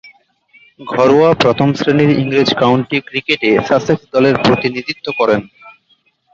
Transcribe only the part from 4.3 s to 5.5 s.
প্রতিনিধিত্ব করেন।